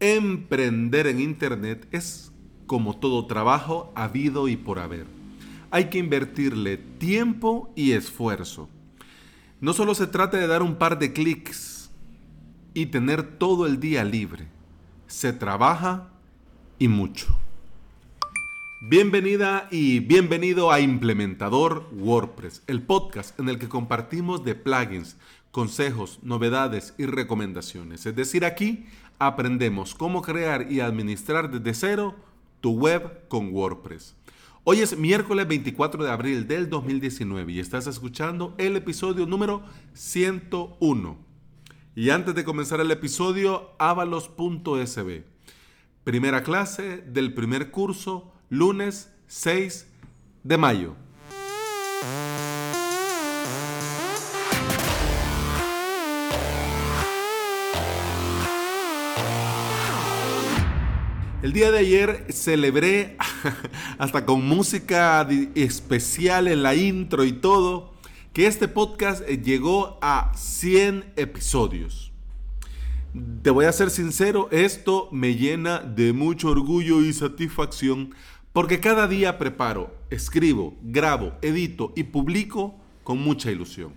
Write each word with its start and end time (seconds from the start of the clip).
Emprender 0.00 1.08
en 1.08 1.18
Internet 1.18 1.88
es 1.90 2.30
como 2.68 2.96
todo 2.96 3.26
trabajo 3.26 3.92
habido 3.96 4.46
y 4.46 4.56
por 4.56 4.78
haber. 4.78 5.06
Hay 5.72 5.86
que 5.86 5.98
invertirle 5.98 6.76
tiempo 6.76 7.72
y 7.74 7.92
esfuerzo. 7.92 8.68
No 9.60 9.72
solo 9.72 9.96
se 9.96 10.06
trata 10.06 10.36
de 10.36 10.46
dar 10.46 10.62
un 10.62 10.76
par 10.76 11.00
de 11.00 11.12
clics 11.12 11.90
y 12.74 12.86
tener 12.86 13.38
todo 13.38 13.66
el 13.66 13.80
día 13.80 14.04
libre. 14.04 14.46
Se 15.08 15.32
trabaja 15.32 16.10
y 16.78 16.86
mucho. 16.86 17.36
Bienvenida 18.80 19.66
y 19.72 19.98
bienvenido 19.98 20.70
a 20.70 20.78
Implementador 20.78 21.88
WordPress, 21.90 22.62
el 22.68 22.82
podcast 22.82 23.36
en 23.40 23.48
el 23.48 23.58
que 23.58 23.68
compartimos 23.68 24.44
de 24.44 24.54
plugins, 24.54 25.16
consejos, 25.50 26.20
novedades 26.22 26.94
y 26.98 27.06
recomendaciones. 27.06 28.06
Es 28.06 28.14
decir, 28.14 28.44
aquí 28.44 28.86
aprendemos 29.18 29.94
cómo 29.94 30.22
crear 30.22 30.70
y 30.70 30.80
administrar 30.80 31.50
desde 31.50 31.74
cero 31.74 32.14
tu 32.60 32.72
web 32.72 33.28
con 33.28 33.52
WordPress. 33.52 34.16
Hoy 34.64 34.80
es 34.80 34.98
miércoles 34.98 35.48
24 35.48 36.04
de 36.04 36.10
abril 36.10 36.46
del 36.46 36.68
2019 36.68 37.52
y 37.52 37.60
estás 37.60 37.86
escuchando 37.86 38.54
el 38.58 38.76
episodio 38.76 39.26
número 39.26 39.62
101. 39.94 41.16
Y 41.94 42.10
antes 42.10 42.34
de 42.34 42.44
comenzar 42.44 42.80
el 42.80 42.90
episodio, 42.90 43.70
avalos.sb. 43.78 45.24
Primera 46.04 46.42
clase 46.42 46.98
del 46.98 47.34
primer 47.34 47.70
curso, 47.70 48.32
lunes 48.50 49.12
6 49.26 49.88
de 50.44 50.58
mayo. 50.58 50.94
El 61.48 61.54
día 61.54 61.72
de 61.72 61.78
ayer 61.78 62.26
celebré, 62.28 63.16
hasta 63.98 64.26
con 64.26 64.46
música 64.46 65.26
especial 65.54 66.46
en 66.46 66.62
la 66.62 66.74
intro 66.74 67.24
y 67.24 67.32
todo, 67.32 67.94
que 68.34 68.46
este 68.46 68.68
podcast 68.68 69.22
eh, 69.26 69.40
llegó 69.42 69.98
a 70.02 70.30
100 70.36 71.14
episodios. 71.16 72.12
Te 73.40 73.48
voy 73.48 73.64
a 73.64 73.72
ser 73.72 73.88
sincero, 73.88 74.48
esto 74.50 75.08
me 75.10 75.36
llena 75.36 75.78
de 75.78 76.12
mucho 76.12 76.50
orgullo 76.50 77.00
y 77.00 77.14
satisfacción 77.14 78.14
porque 78.52 78.78
cada 78.78 79.08
día 79.08 79.38
preparo, 79.38 79.96
escribo, 80.10 80.76
grabo, 80.82 81.32
edito 81.40 81.94
y 81.96 82.02
publico 82.02 82.74
con 83.04 83.20
mucha 83.20 83.50
ilusión. 83.50 83.94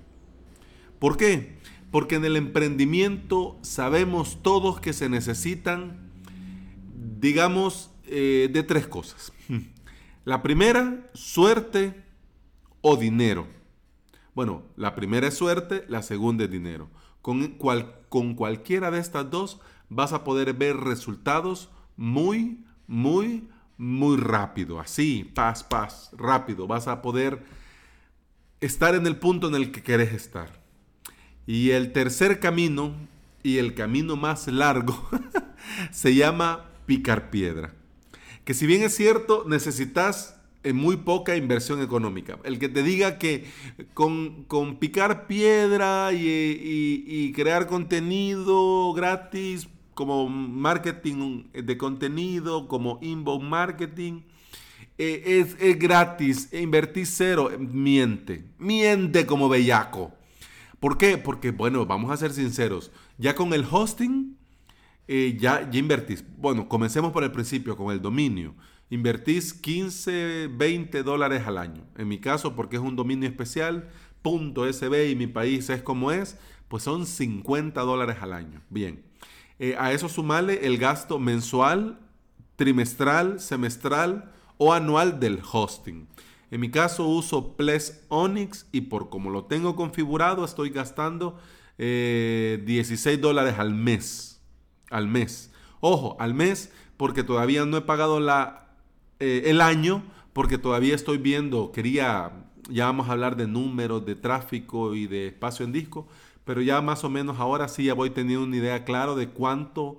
¿Por 1.00 1.18
qué? 1.18 1.58
Porque 1.92 2.16
en 2.16 2.24
el 2.24 2.38
emprendimiento 2.38 3.60
sabemos 3.62 4.42
todos 4.42 4.80
que 4.80 4.94
se 4.94 5.10
necesitan 5.10 6.11
digamos, 7.22 7.92
eh, 8.08 8.50
de 8.52 8.64
tres 8.64 8.88
cosas. 8.88 9.32
La 10.26 10.42
primera, 10.42 11.10
suerte 11.14 12.04
o 12.82 12.98
dinero. 12.98 13.48
Bueno, 14.34 14.64
la 14.76 14.96
primera 14.96 15.28
es 15.28 15.36
suerte, 15.36 15.86
la 15.88 16.02
segunda 16.02 16.46
es 16.46 16.52
dinero. 16.52 16.90
Con, 17.22 17.58
con 18.10 18.34
cualquiera 18.34 18.90
de 18.90 19.00
estas 19.00 19.30
dos 19.30 19.60
vas 19.90 20.14
a 20.14 20.24
poder 20.24 20.54
ver 20.54 20.78
resultados 20.78 21.70
muy, 21.96 22.66
muy, 22.88 23.48
muy 23.78 24.18
rápido. 24.18 24.80
Así, 24.80 25.30
paz, 25.36 25.64
paz, 25.64 26.10
rápido. 26.18 26.66
Vas 26.66 26.88
a 26.88 27.04
poder 27.04 27.44
estar 28.62 28.96
en 28.96 29.06
el 29.06 29.18
punto 29.18 29.48
en 29.48 29.56
el 29.56 29.72
que 29.72 29.84
querés 29.84 30.14
estar. 30.14 30.60
Y 31.46 31.72
el 31.72 31.92
tercer 31.92 32.40
camino, 32.40 32.94
y 33.44 33.58
el 33.58 33.76
camino 33.76 34.16
más 34.16 34.48
largo, 34.48 35.10
se 35.92 36.16
llama 36.16 36.71
picar 36.86 37.30
piedra. 37.30 37.74
Que 38.44 38.54
si 38.54 38.66
bien 38.66 38.84
es 38.84 38.96
cierto, 38.96 39.46
necesitas 39.48 40.36
eh, 40.64 40.74
muy 40.74 40.98
poca 40.98 41.36
inversión 41.36 41.82
económica. 41.82 42.38
El 42.44 42.60
que 42.60 42.70
te 42.70 42.84
diga 42.84 43.18
que 43.18 43.46
con, 43.96 44.46
picar 44.80 45.26
piedra 45.26 46.12
y, 46.14 47.32
crear 47.36 47.66
contenido 47.68 48.94
gratis, 48.94 49.68
como 49.96 50.30
marketing 50.30 51.46
de 51.52 51.78
contenido, 51.78 52.68
como 52.68 53.00
inbound 53.02 53.50
marketing, 53.50 54.22
eh, 55.00 55.24
es, 55.26 55.56
es, 55.60 55.80
gratis, 55.80 56.50
e 56.52 56.62
invertir 56.62 57.08
cero, 57.08 57.50
miente, 57.58 58.46
miente 58.60 59.26
como 59.26 59.50
bellaco. 59.50 60.12
¿Por 60.80 60.98
qué? 60.98 61.18
Porque, 61.18 61.52
bueno, 61.52 61.86
vamos 61.88 62.12
a 62.12 62.18
ser 62.18 62.34
sinceros, 62.34 62.92
ya 63.18 63.36
con 63.36 63.54
el 63.54 63.66
hosting 63.70 64.38
eh, 65.08 65.38
ya, 65.40 65.70
invertís. 65.74 66.24
Bueno, 66.38 66.68
comencemos 66.68 67.12
por 67.12 67.24
el 67.24 67.32
principio, 67.32 67.76
con 67.76 67.92
el 67.92 68.02
dominio. 68.02 68.56
Invertís 68.90 69.54
15, 69.54 70.50
20 70.52 71.04
dólares 71.04 71.44
al 71.46 71.58
año. 71.58 71.86
En 71.98 72.08
mi 72.08 72.20
caso, 72.20 72.56
porque 72.56 72.76
es 72.76 72.82
un 72.82 72.96
dominio 72.96 73.28
especial, 73.28 73.90
punto 74.22 74.72
.sb 74.72 75.10
y 75.10 75.16
mi 75.16 75.28
país 75.28 75.70
es 75.70 75.82
como 75.82 76.12
es, 76.12 76.38
pues 76.68 76.84
son 76.84 77.06
50 77.06 77.82
dólares 77.82 78.18
al 78.22 78.34
año. 78.34 78.62
Bien. 78.70 79.04
Eh, 79.60 79.76
a 79.78 79.92
eso 79.92 80.10
sumarle 80.10 80.66
el 80.66 80.78
gasto 80.78 81.20
mensual, 81.20 82.00
trimestral, 82.56 83.40
semestral 83.40 84.32
o 84.58 84.74
anual 84.74 85.20
del 85.20 85.40
hosting. 85.52 86.08
En 86.52 86.60
mi 86.60 86.70
caso 86.70 87.08
uso 87.08 87.56
Ples 87.56 88.06
Onyx 88.10 88.66
y 88.72 88.82
por 88.82 89.10
como 89.10 89.30
lo 89.30 89.46
tengo 89.46 89.76
configurado 89.76 90.44
estoy 90.44 90.70
gastando 90.70 91.40
16 91.78 93.06
eh, 93.08 93.18
dólares 93.18 93.56
al 93.58 93.74
mes 93.74 94.41
al 94.92 95.08
mes. 95.08 95.52
Ojo, 95.80 96.16
al 96.20 96.34
mes 96.34 96.72
porque 96.98 97.24
todavía 97.24 97.66
no 97.66 97.78
he 97.78 97.82
pagado 97.82 98.20
la, 98.20 98.68
eh, 99.20 99.44
el 99.46 99.62
año, 99.62 100.04
porque 100.34 100.58
todavía 100.58 100.94
estoy 100.94 101.18
viendo, 101.18 101.72
quería, 101.72 102.32
ya 102.70 102.86
vamos 102.86 103.10
a 103.10 103.14
hablar 103.14 103.36
de 103.36 103.48
números, 103.48 104.06
de 104.06 104.16
tráfico 104.16 104.94
y 104.94 105.08
de 105.08 105.28
espacio 105.28 105.66
en 105.66 105.72
disco, 105.72 106.08
pero 106.46 106.62
ya 106.62 106.82
más 106.82 107.04
o 107.04 107.10
menos 107.10 107.40
ahora 107.40 107.68
sí 107.68 107.86
ya 107.86 107.94
voy 107.94 108.12
teniendo 108.12 108.46
una 108.46 108.56
idea 108.56 108.84
clara 108.84 109.16
de 109.16 109.30
cuánto, 109.30 109.98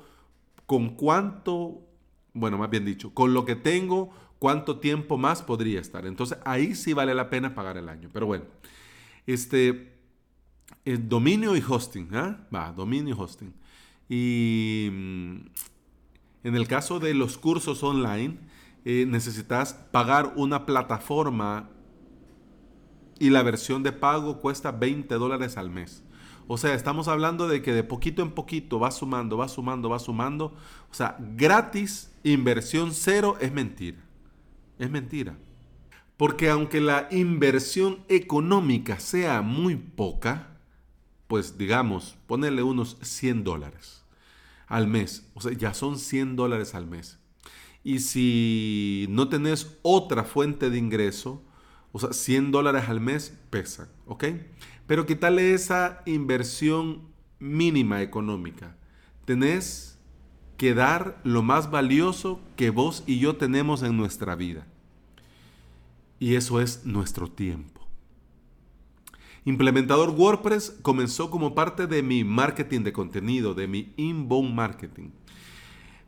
con 0.67 0.91
cuánto, 0.91 1.81
bueno, 2.35 2.59
más 2.59 2.71
bien 2.71 2.85
dicho, 2.85 3.13
con 3.13 3.35
lo 3.35 3.45
que 3.45 3.57
tengo, 3.57 4.11
cuánto 4.39 4.79
tiempo 4.79 5.19
más 5.19 5.43
podría 5.43 5.81
estar. 5.81 6.07
Entonces 6.07 6.39
ahí 6.45 6.75
sí 6.75 6.93
vale 6.93 7.15
la 7.15 7.31
pena 7.31 7.55
pagar 7.55 7.77
el 7.77 7.89
año. 7.89 8.11
Pero 8.13 8.27
bueno, 8.27 8.45
este, 9.27 9.93
el 10.85 11.09
dominio 11.09 11.57
y 11.57 11.63
hosting, 11.67 12.09
¿ah? 12.15 12.47
Va, 12.55 12.73
dominio 12.73 13.15
y 13.15 13.19
hosting. 13.21 13.53
Y 14.09 14.89
mm, 14.91 15.37
en 16.45 16.57
el 16.57 16.67
caso 16.67 17.01
de 17.01 17.15
los 17.15 17.39
cursos 17.39 17.83
online, 17.83 18.39
eh, 18.85 19.07
necesitas 19.07 19.75
pagar 19.75 20.35
una 20.37 20.67
plataforma 20.67 21.71
y 23.19 23.31
la 23.31 23.43
versión 23.43 23.83
de 23.83 23.93
pago 23.93 24.41
cuesta 24.41 24.73
20 24.73 25.15
dólares 25.15 25.57
al 25.57 25.71
mes. 25.71 26.03
O 26.49 26.59
sea, 26.59 26.75
estamos 26.75 27.07
hablando 27.07 27.47
de 27.47 27.63
que 27.63 27.73
de 27.73 27.85
poquito 27.85 28.23
en 28.23 28.33
poquito 28.33 28.81
va 28.81 28.91
sumando, 28.91 29.37
va 29.37 29.49
sumando, 29.49 29.89
va 29.89 29.99
sumando. 30.01 30.47
O 30.91 30.95
sea, 30.95 31.17
gratis, 31.37 32.13
inversión 32.25 32.93
cero 32.93 33.37
es 33.41 33.53
mentira. 33.53 33.99
Es 34.79 34.91
mentira. 34.91 35.37
Porque 36.17 36.51
aunque 36.51 36.81
la 36.81 37.09
inversión 37.11 38.01
económica 38.09 38.99
sea 38.99 39.43
muy 39.43 39.77
poca, 39.77 40.52
pues 41.33 41.57
digamos, 41.57 42.19
ponerle 42.27 42.63
unos 42.63 42.99
100 43.01 43.43
dólares 43.43 44.05
al 44.67 44.87
mes. 44.87 45.27
O 45.33 45.41
sea, 45.41 45.53
ya 45.53 45.73
son 45.73 45.99
100 45.99 46.37
dólares 46.37 46.75
al 46.75 46.87
mes. 46.87 47.21
Y 47.83 48.01
si 48.01 49.07
no 49.09 49.31
tenés 49.31 49.79
otra 49.81 50.25
fuente 50.25 50.69
de 50.69 50.77
ingreso, 50.77 51.43
o 51.91 52.01
sea, 52.01 52.13
100 52.13 52.51
dólares 52.51 52.85
al 52.87 53.01
mes 53.01 53.35
pesan, 53.49 53.89
¿ok? 54.05 54.25
Pero 54.87 55.07
quítale 55.07 55.55
esa 55.55 56.03
inversión 56.05 57.01
mínima 57.39 58.03
económica. 58.03 58.77
Tenés 59.25 59.99
que 60.59 60.75
dar 60.75 61.19
lo 61.25 61.43
más 61.43 61.71
valioso 61.71 62.41
que 62.57 62.69
vos 62.69 63.05
y 63.07 63.21
yo 63.21 63.37
tenemos 63.37 63.83
en 63.83 63.97
nuestra 63.97 64.35
vida. 64.35 64.67
Y 66.19 66.35
eso 66.35 66.61
es 66.61 66.85
nuestro 66.85 67.27
tiempo. 67.27 67.72
Implementador 69.45 70.11
WordPress 70.11 70.79
comenzó 70.83 71.31
como 71.31 71.55
parte 71.55 71.87
de 71.87 72.03
mi 72.03 72.23
marketing 72.23 72.81
de 72.83 72.93
contenido, 72.93 73.55
de 73.55 73.67
mi 73.67 73.93
inbound 73.97 74.55
marketing. 74.55 75.11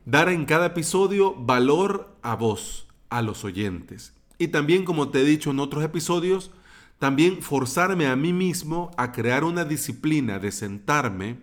Dar 0.05 0.29
en 0.29 0.45
cada 0.45 0.67
episodio 0.67 1.33
valor 1.35 2.15
a 2.21 2.35
vos, 2.35 2.87
a 3.09 3.21
los 3.21 3.43
oyentes. 3.43 4.13
Y 4.37 4.49
también, 4.49 4.85
como 4.85 5.09
te 5.09 5.21
he 5.21 5.25
dicho 5.25 5.51
en 5.51 5.59
otros 5.59 5.83
episodios, 5.83 6.51
también 6.99 7.41
forzarme 7.41 8.07
a 8.07 8.15
mí 8.15 8.31
mismo 8.31 8.91
a 8.97 9.11
crear 9.11 9.43
una 9.43 9.65
disciplina 9.65 10.39
de 10.39 10.51
sentarme 10.51 11.39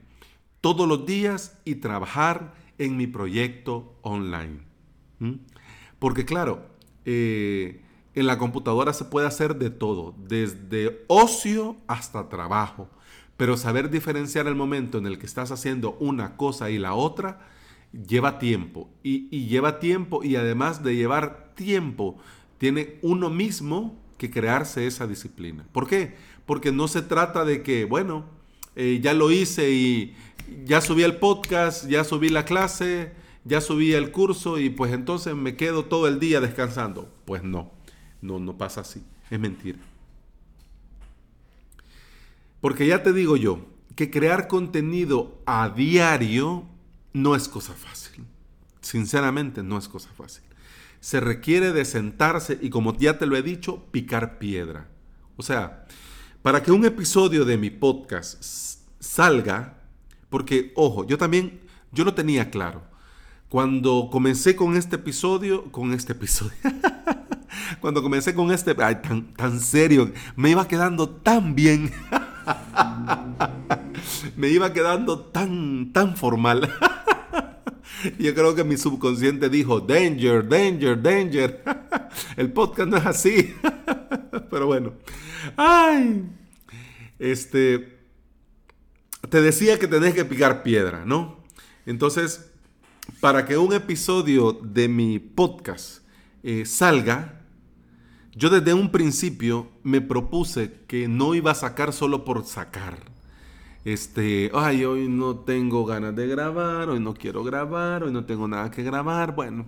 todos 0.61 0.88
los 0.88 1.05
días 1.05 1.59
y 1.65 1.77
trabajar 1.77 2.55
en 2.79 2.97
mi 2.97 3.06
proyecto 3.06 3.99
online. 4.03 4.61
¿Mm? 5.19 5.35
Porque 5.99 6.25
claro, 6.25 6.67
eh, 7.05 7.83
en 8.14 8.26
la 8.26 8.38
computadora 8.38 8.93
se 8.93 9.05
puede 9.05 9.26
hacer 9.26 9.56
de 9.56 9.70
todo, 9.70 10.14
desde 10.29 11.05
ocio 11.09 11.76
hasta 11.87 12.29
trabajo. 12.29 12.88
Pero 13.37 13.56
saber 13.56 13.91
diferenciar 13.91 14.47
el 14.47 14.55
momento 14.55 14.99
en 14.99 15.06
el 15.06 15.19
que 15.19 15.26
estás 15.26 15.50
haciendo 15.50 15.97
una 15.99 16.37
cosa 16.37 16.70
y 16.70 16.79
la 16.79 16.94
otra 16.94 17.41
lleva 17.93 18.38
tiempo. 18.38 18.91
Y, 19.03 19.47
lleva 19.47 19.79
tiempo 19.79 20.23
y 20.23 20.37
además 20.37 20.82
de 20.82 20.97
llevar 20.97 21.53
tiempo, 21.55 22.19
tiene 22.59 22.99
uno 23.03 23.31
mismo 23.31 23.99
que 24.19 24.31
crearse 24.31 24.87
esa 24.87 25.06
disciplina. 25.06 25.67
¿Por 25.73 25.88
qué? 25.88 26.14
Porque 26.47 26.73
no 26.73 26.88
se 26.88 27.03
trata 27.03 27.44
de 27.44 27.62
que, 27.62 27.85
bueno, 27.85 28.25
eh, 28.76 29.00
ya 29.03 29.14
lo 29.14 29.31
hice 29.31 29.70
y 29.73 30.14
ya 30.64 30.81
subí 30.81 31.03
el 31.03 31.17
podcast, 31.17 31.88
ya 31.88 32.05
subí 32.05 32.29
la 32.29 32.44
clase, 32.44 33.12
ya 33.44 33.61
subí 33.61 33.93
el 33.93 34.12
curso 34.12 34.59
y 34.59 34.70
pues 34.70 34.93
entonces 34.93 35.35
me 35.35 35.56
quedo 35.56 35.85
todo 35.87 36.06
el 36.06 36.20
día 36.20 36.41
descansando. 36.41 37.09
Pues 37.25 37.43
no, 37.43 37.70
no, 38.23 38.39
no 38.39 38.57
pasa 38.57 38.81
así, 38.81 39.03
es 39.31 39.39
mentira. 39.39 39.79
Porque 42.61 42.87
ya 42.87 43.03
te 43.03 43.13
digo 43.13 43.37
yo, 43.37 43.67
que 43.97 44.11
crear 44.11 44.49
contenido 44.49 45.43
a 45.45 45.69
diario 45.69 46.65
no 47.13 47.35
es 47.35 47.49
cosa 47.49 47.75
fácil. 47.75 48.25
Sinceramente 48.81 49.63
no 49.63 49.79
es 49.79 49.89
cosa 49.89 50.11
fácil. 50.17 50.45
Se 51.01 51.21
requiere 51.21 51.73
de 51.73 51.85
sentarse 51.85 52.59
y 52.63 52.71
como 52.71 52.97
ya 52.97 53.19
te 53.19 53.27
lo 53.27 53.37
he 53.37 53.43
dicho, 53.43 53.87
picar 53.91 54.39
piedra. 54.39 54.89
O 55.37 55.43
sea, 55.43 55.87
para 56.43 56.63
que 56.63 56.73
un 56.73 56.85
episodio 56.85 57.45
de 57.45 57.59
mi 57.59 57.71
podcast 57.71 58.43
salga, 59.01 59.79
porque, 60.29 60.73
ojo, 60.77 61.07
yo 61.07 61.19
también, 61.19 61.61
yo 61.91 62.05
lo 62.05 62.15
tenía 62.15 62.51
claro. 62.51 62.83
Cuando 63.49 64.09
comencé 64.11 64.57
con 64.57 64.77
este 64.77 64.97
episodio, 64.97 65.71
con 65.73 65.93
este 65.93 66.13
episodio, 66.13 66.53
cuando 67.81 68.02
comencé 68.02 68.34
con 68.34 68.50
este, 68.52 68.75
ay, 68.78 68.96
tan, 68.96 69.34
tan 69.34 69.60
serio, 69.60 70.10
me 70.37 70.50
iba 70.50 70.66
quedando 70.66 71.08
tan 71.08 71.54
bien, 71.54 71.90
me 74.37 74.49
iba 74.49 74.72
quedando 74.72 75.20
tan, 75.20 75.93
tan 75.93 76.16
formal. 76.16 76.70
Yo 78.19 78.34
creo 78.34 78.54
que 78.54 78.64
mi 78.64 78.76
subconsciente 78.76 79.49
dijo, 79.49 79.81
danger, 79.81 80.49
danger, 80.49 81.00
danger. 81.00 81.62
El 82.37 82.52
podcast 82.52 82.88
no 82.88 82.96
es 82.96 83.06
así. 83.06 83.54
Pero 84.50 84.66
bueno. 84.66 84.94
Ay. 85.56 86.25
Este. 87.20 88.00
Te 89.28 89.40
decía 89.40 89.78
que 89.78 89.87
tenés 89.87 90.14
que 90.14 90.25
picar 90.25 90.64
piedra, 90.64 91.04
¿no? 91.06 91.44
Entonces, 91.87 92.50
para 93.20 93.46
que 93.46 93.56
un 93.56 93.72
episodio 93.72 94.52
de 94.52 94.88
mi 94.88 95.20
podcast 95.20 96.02
eh, 96.43 96.64
salga, 96.66 97.42
yo 98.34 98.49
desde 98.50 98.75
un 98.75 98.90
principio 98.90 99.69
me 99.82 100.00
propuse 100.00 100.73
que 100.87 101.08
no 101.08 101.34
iba 101.34 101.50
a 101.50 101.55
sacar 101.55 101.93
solo 101.93 102.25
por 102.25 102.44
sacar. 102.44 102.99
Este, 103.84 104.50
ay, 104.55 104.84
hoy 104.84 105.08
no 105.08 105.37
tengo 105.37 105.84
ganas 105.84 106.14
de 106.14 106.29
grabar, 106.29 106.88
hoy 106.88 107.00
no 107.00 107.14
quiero 107.14 107.43
grabar, 107.43 108.05
hoy 108.05 108.12
no 108.12 108.25
tengo 108.25 108.49
nada 108.49 108.70
que 108.70 108.82
grabar. 108.82 109.34
Bueno, 109.34 109.67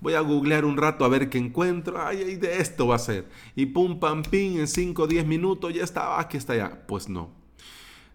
voy 0.00 0.14
a 0.14 0.20
googlear 0.20 0.64
un 0.64 0.76
rato 0.76 1.04
a 1.04 1.08
ver 1.08 1.28
qué 1.28 1.38
encuentro. 1.38 2.00
Ay, 2.00 2.36
de 2.36 2.60
esto 2.60 2.86
va 2.86 2.96
a 2.96 2.98
ser. 2.98 3.26
Y 3.56 3.66
pum, 3.66 3.98
pam, 3.98 4.22
pim, 4.22 4.60
en 4.60 4.68
5 4.68 5.02
o 5.02 5.06
10 5.06 5.26
minutos 5.26 5.72
ya 5.74 5.82
está, 5.82 6.20
aquí 6.20 6.36
está 6.36 6.54
ya. 6.54 6.86
Pues 6.86 7.08
no. 7.08 7.30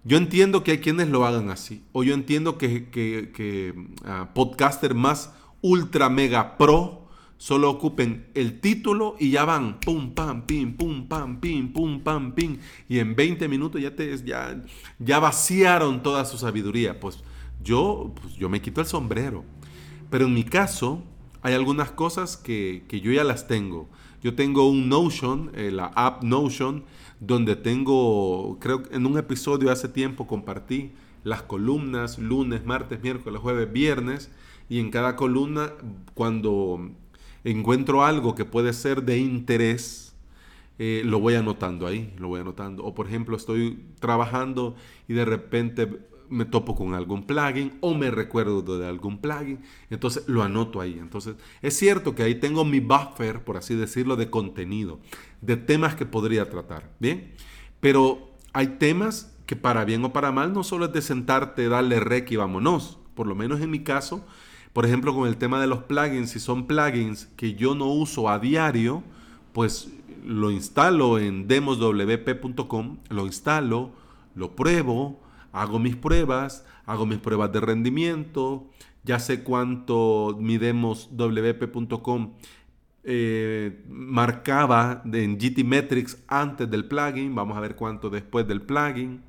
Yo 0.05 0.17
entiendo 0.17 0.63
que 0.63 0.71
hay 0.71 0.79
quienes 0.79 1.09
lo 1.09 1.25
hagan 1.25 1.49
así. 1.49 1.83
O 1.91 2.03
yo 2.03 2.13
entiendo 2.13 2.57
que, 2.57 2.89
que, 2.89 3.73
ah, 4.05 4.29
podcaster 4.33 4.93
más 4.95 5.33
ultra 5.61 6.09
mega 6.09 6.57
pro 6.57 6.98
solo 7.39 7.69
ocupen 7.69 8.27
el 8.33 8.59
título 8.59 9.15
y 9.17 9.31
ya 9.31 9.45
van, 9.45 9.79
pum, 9.79 10.13
pam, 10.13 10.45
pim, 10.45 10.75
pum, 10.75 11.07
pam, 11.07 11.39
pim, 11.39 11.71
pum, 11.71 12.01
pam, 12.01 12.33
pim. 12.33 12.57
Y 12.89 12.99
en 12.99 13.15
20 13.15 13.47
minutos 13.47 13.81
ya, 13.81 13.95
te, 13.95 14.15
ya, 14.25 14.61
ya 14.99 15.19
vaciaron 15.19 16.03
toda 16.03 16.25
su 16.25 16.37
sabiduría. 16.37 16.99
Pues 16.99 17.23
yo, 17.63 18.13
pues 18.21 18.35
yo 18.35 18.49
me 18.49 18.61
quito 18.61 18.81
el 18.81 18.87
sombrero. 18.87 19.45
Pero 20.09 20.25
en 20.25 20.33
mi 20.33 20.43
caso, 20.43 21.01
hay 21.41 21.53
algunas 21.53 21.91
cosas 21.91 22.35
que, 22.35 22.83
yo 22.89 23.11
ya 23.11 23.23
las 23.23 23.47
tengo. 23.47 23.87
Yo 24.21 24.35
tengo 24.35 24.69
un 24.69 24.89
Notion, 24.89 25.51
eh, 25.55 25.71
la 25.71 25.85
app 25.95 26.23
Notion, 26.23 26.83
donde 27.21 27.55
tengo, 27.55 28.57
creo 28.59 28.83
que 28.83 28.95
en 28.97 29.05
un 29.05 29.17
episodio 29.17 29.71
hace 29.71 29.87
tiempo 29.87 30.27
compartí 30.27 30.91
las 31.23 31.41
columnas 31.41 32.19
lunes, 32.19 32.65
martes, 32.65 33.01
miércoles, 33.01 33.39
jueves, 33.39 33.71
viernes. 33.71 34.29
Y 34.67 34.79
en 34.79 34.91
cada 34.91 35.15
columna, 35.15 35.71
cuando 36.15 36.91
encuentro 37.43 38.03
algo 38.03 38.35
que 38.35 38.45
puede 38.45 38.73
ser 38.73 39.03
de 39.03 39.17
interés, 39.19 40.15
eh, 40.77 41.01
lo 41.05 41.19
voy 41.19 41.35
anotando 41.35 41.87
ahí, 41.87 42.13
lo 42.17 42.29
voy 42.29 42.41
anotando. 42.41 42.83
O 42.83 42.93
por 42.93 43.07
ejemplo, 43.07 43.35
estoy 43.35 43.79
trabajando 43.99 44.75
y 45.07 45.13
de 45.13 45.25
repente 45.25 45.87
me 46.29 46.45
topo 46.45 46.75
con 46.75 46.93
algún 46.93 47.23
plugin 47.23 47.77
o 47.81 47.95
me 47.95 48.11
recuerdo 48.11 48.61
de 48.77 48.87
algún 48.87 49.19
plugin, 49.19 49.59
entonces 49.89 50.23
lo 50.27 50.43
anoto 50.43 50.79
ahí. 50.79 50.97
Entonces, 50.99 51.35
es 51.61 51.75
cierto 51.75 52.15
que 52.15 52.23
ahí 52.23 52.35
tengo 52.35 52.63
mi 52.63 52.79
buffer, 52.79 53.43
por 53.43 53.57
así 53.57 53.75
decirlo, 53.75 54.15
de 54.15 54.29
contenido, 54.29 54.99
de 55.41 55.57
temas 55.57 55.95
que 55.95 56.05
podría 56.05 56.49
tratar, 56.49 56.91
¿bien? 56.99 57.33
Pero 57.79 58.29
hay 58.53 58.67
temas 58.79 59.35
que 59.45 59.55
para 59.55 59.83
bien 59.83 60.05
o 60.05 60.13
para 60.13 60.31
mal 60.31 60.53
no 60.53 60.63
solo 60.63 60.85
es 60.85 60.93
de 60.93 61.01
sentarte, 61.01 61.67
darle 61.67 61.99
rec 61.99 62.31
y 62.31 62.35
vámonos. 62.35 62.99
Por 63.15 63.27
lo 63.27 63.35
menos 63.35 63.59
en 63.61 63.71
mi 63.71 63.79
caso, 63.79 64.25
por 64.73 64.85
ejemplo, 64.85 65.13
con 65.15 65.27
el 65.27 65.37
tema 65.37 65.59
de 65.59 65.67
los 65.67 65.83
plugins, 65.83 66.31
si 66.31 66.39
son 66.39 66.67
plugins 66.67 67.27
que 67.35 67.55
yo 67.55 67.75
no 67.75 67.87
uso 67.87 68.29
a 68.29 68.39
diario, 68.39 69.03
pues 69.53 69.89
lo 70.23 70.51
instalo 70.51 71.17
en 71.17 71.47
demoswp.com, 71.47 72.97
lo 73.09 73.25
instalo, 73.25 73.91
lo 74.35 74.55
pruebo, 74.55 75.19
hago 75.51 75.79
mis 75.79 75.95
pruebas, 75.95 76.65
hago 76.85 77.05
mis 77.05 77.17
pruebas 77.17 77.51
de 77.51 77.61
rendimiento, 77.61 78.69
ya 79.03 79.19
sé 79.19 79.43
cuánto 79.43 80.37
mi 80.39 80.57
demoswp.com 80.57 82.33
eh, 83.03 83.83
marcaba 83.87 85.01
en 85.11 85.37
GTmetrix 85.37 86.23
antes 86.27 86.69
del 86.69 86.85
plugin, 86.85 87.33
vamos 87.33 87.57
a 87.57 87.61
ver 87.61 87.75
cuánto 87.75 88.09
después 88.09 88.47
del 88.47 88.61
plugin, 88.61 89.21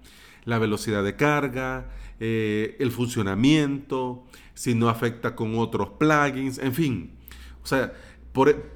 la 0.44 0.58
velocidad 0.58 1.04
de 1.04 1.16
carga, 1.16 1.88
eh, 2.20 2.76
el 2.78 2.92
funcionamiento, 2.92 4.24
si 4.54 4.74
no 4.74 4.90
afecta 4.90 5.34
con 5.34 5.58
otros 5.58 5.90
plugins, 5.98 6.58
en 6.58 6.74
fin. 6.74 7.10
O 7.62 7.66
sea, 7.66 7.92
por, 8.32 8.70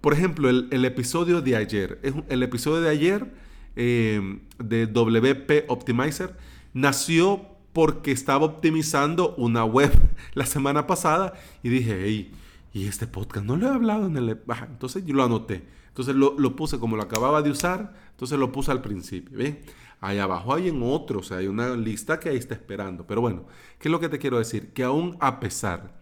por 0.00 0.12
ejemplo, 0.12 0.48
el, 0.50 0.84
episodio 0.84 1.40
de 1.40 1.54
ayer, 1.56 2.00
el 2.28 2.42
episodio 2.42 2.80
de 2.80 2.90
ayer 2.90 3.32
eh, 3.76 4.40
de 4.58 4.86
WP 4.86 5.66
Optimizer 5.68 6.36
nació 6.74 7.46
porque 7.72 8.10
estaba 8.10 8.44
optimizando 8.44 9.34
una 9.36 9.64
web 9.64 9.92
la 10.34 10.46
semana 10.46 10.86
pasada 10.86 11.34
y 11.62 11.68
dije, 11.68 12.02
hey, 12.04 12.32
y 12.72 12.86
este 12.86 13.06
podcast 13.06 13.46
no 13.46 13.56
lo 13.56 13.66
he 13.66 13.70
hablado 13.70 14.06
en 14.06 14.16
el... 14.16 14.40
entonces 14.68 15.04
yo 15.04 15.14
lo 15.14 15.24
anoté. 15.24 15.62
Entonces 15.88 16.14
lo, 16.14 16.38
lo, 16.38 16.56
puse 16.56 16.78
como 16.78 16.96
lo 16.96 17.02
acababa 17.02 17.42
de 17.42 17.50
usar, 17.50 17.94
entonces 18.10 18.38
lo 18.38 18.52
puse 18.52 18.70
al 18.70 18.80
principio. 18.80 19.38
¿Ven? 19.38 19.60
Ahí 20.00 20.18
abajo 20.18 20.54
hay 20.54 20.68
en 20.68 20.82
otro, 20.82 21.20
o 21.20 21.22
sea, 21.22 21.38
hay 21.38 21.46
una 21.46 21.76
lista 21.76 22.18
que 22.18 22.30
ahí 22.30 22.36
está 22.36 22.54
esperando. 22.54 23.06
Pero 23.06 23.20
bueno, 23.20 23.44
¿qué 23.78 23.88
es 23.88 23.92
lo 23.92 24.00
que 24.00 24.08
te 24.08 24.18
quiero 24.18 24.38
decir? 24.38 24.72
Que 24.72 24.82
aún 24.82 25.16
a 25.20 25.40
pesar 25.40 26.00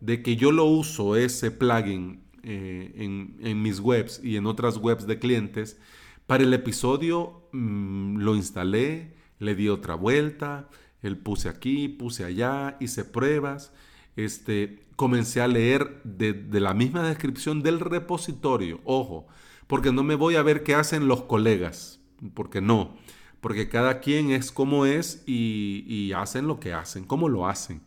de 0.00 0.22
que 0.22 0.36
yo 0.36 0.52
lo 0.52 0.66
uso 0.66 1.16
ese 1.16 1.50
plugin 1.50 2.22
eh, 2.42 2.92
en, 2.96 3.62
mis 3.62 3.80
webs 3.80 4.20
y 4.22 4.36
en 4.36 4.46
otras 4.46 4.76
webs 4.76 5.06
de 5.06 5.18
clientes, 5.18 5.78
para 6.26 6.44
el 6.44 6.52
episodio 6.52 7.48
mm, 7.52 8.18
lo 8.18 8.36
instalé, 8.36 9.14
le 9.38 9.54
di 9.54 9.70
otra 9.70 9.94
vuelta, 9.94 10.68
el 11.02 11.16
puse 11.16 11.48
aquí, 11.48 11.88
puse 11.88 12.24
allá, 12.24 12.76
hice 12.80 13.04
pruebas, 13.04 13.72
este, 14.16 14.80
comencé 14.96 15.40
a 15.40 15.48
leer 15.48 16.02
de 16.04 16.60
la 16.60 16.74
misma 16.74 17.02
descripción 17.02 17.62
del 17.62 17.80
repositorio, 17.80 18.80
ojo, 18.84 19.26
porque 19.66 19.92
no 19.92 20.02
me 20.02 20.16
voy 20.16 20.36
a 20.36 20.42
ver 20.42 20.64
qué 20.64 20.74
hacen 20.74 21.08
los 21.08 21.22
colegas, 21.22 22.00
porque 22.34 22.60
no 22.60 22.96
porque 23.40 23.68
cada 23.68 24.00
quien 24.00 24.30
es 24.30 24.50
como 24.50 24.86
es 24.86 25.22
y, 25.26 26.12
hacen 26.12 26.46
lo 26.46 26.58
que 26.58 26.72
hacen, 26.72 27.04
como 27.04 27.28
lo 27.28 27.48
hacen. 27.48 27.80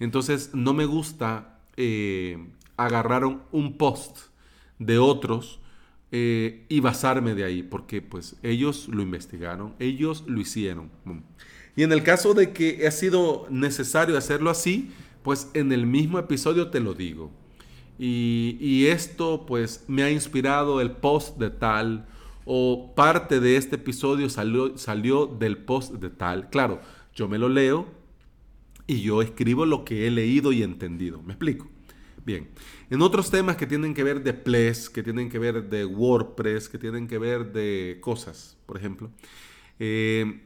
Entonces 0.00 0.50
no 0.52 0.74
me 0.74 0.84
gusta 0.84 1.60
eh, 1.76 2.38
agarrar 2.76 3.24
un, 3.24 3.76
post 3.78 4.18
de 4.78 4.98
otros 4.98 5.60
eh, 6.12 6.64
y 6.68 6.80
basarme 6.80 7.34
de 7.34 7.44
ahí, 7.44 7.62
porque 7.62 8.02
pues 8.02 8.36
ellos 8.42 8.88
lo 8.88 9.02
investigaron, 9.02 9.74
ellos 9.78 10.24
lo 10.26 10.40
hicieron. 10.40 10.90
Y 11.76 11.82
en 11.82 11.92
el 11.92 12.02
caso 12.02 12.34
de 12.34 12.52
que 12.52 12.86
ha 12.86 12.90
sido 12.90 13.46
necesario 13.50 14.18
hacerlo 14.18 14.50
así, 14.50 14.90
pues 15.22 15.50
en 15.54 15.72
el 15.72 15.86
mismo 15.86 16.18
episodio 16.18 16.70
te 16.70 16.80
lo 16.80 16.94
digo. 16.94 17.30
Y, 17.98 18.58
y 18.60 18.86
esto 18.86 19.46
pues 19.46 19.84
me 19.86 20.02
ha 20.02 20.10
inspirado 20.10 20.80
el 20.80 20.90
post 20.90 21.38
de 21.38 21.50
tal, 21.50 22.06
o 22.46 22.94
parte 22.94 23.40
de 23.40 23.56
este 23.56 23.76
episodio 23.76 24.30
salió, 24.30 24.78
salió 24.78 25.26
del 25.26 25.58
post 25.58 25.94
de 25.94 26.08
tal. 26.08 26.48
Claro, 26.48 26.80
yo 27.14 27.28
me 27.28 27.38
lo 27.38 27.48
leo 27.48 27.86
y 28.86 29.02
yo 29.02 29.20
escribo 29.20 29.66
lo 29.66 29.84
que 29.84 30.06
he 30.06 30.10
leído 30.10 30.52
y 30.52 30.62
entendido. 30.62 31.20
¿Me 31.22 31.32
explico? 31.32 31.68
Bien, 32.24 32.48
en 32.88 33.02
otros 33.02 33.30
temas 33.30 33.56
que 33.56 33.66
tienen 33.66 33.94
que 33.94 34.02
ver 34.02 34.22
de 34.22 34.32
Ples, 34.32 34.88
que 34.88 35.02
tienen 35.02 35.28
que 35.28 35.38
ver 35.38 35.68
de 35.68 35.84
WordPress, 35.84 36.68
que 36.68 36.78
tienen 36.78 37.06
que 37.06 37.18
ver 37.18 37.52
de 37.52 37.98
cosas, 38.00 38.56
por 38.66 38.76
ejemplo, 38.76 39.10
eh, 39.78 40.40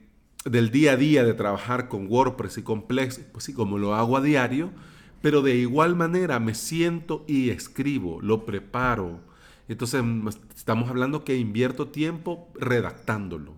del 0.45 0.71
día 0.71 0.93
a 0.93 0.97
día 0.97 1.25
de 1.25 1.35
trabajar 1.35 1.89
con 1.89 2.07
WordPress 2.07 2.59
y 2.59 2.63
con 2.63 2.87
Plex, 2.87 3.21
pues 3.33 3.45
sí, 3.45 3.53
como 3.53 3.79
lo 3.79 3.95
hago 3.95 4.17
a 4.17 4.23
diario, 4.23 4.71
pero 5.21 5.43
de 5.43 5.57
igual 5.57 5.97
manera 5.97 6.41
me 6.41 6.55
siento 6.55 7.25
y 7.29 7.51
escribo, 7.51 8.21
lo 8.23 8.47
preparo. 8.47 9.21
Entonces 9.71 10.03
estamos 10.57 10.91
hablando 10.91 11.23
que 11.23 11.37
invierto 11.37 11.87
tiempo 11.87 12.49
redactándolo, 12.55 13.55